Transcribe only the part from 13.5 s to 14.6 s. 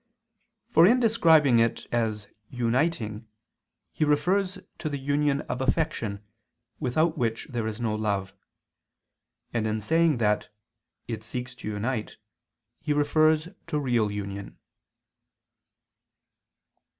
to real union.